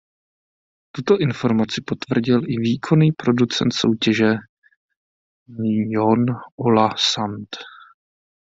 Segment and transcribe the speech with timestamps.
[0.95, 4.33] Tuto informaci potvrdil i výkonný producent soutěže
[5.89, 6.25] Jon
[6.59, 7.47] Ola Sand.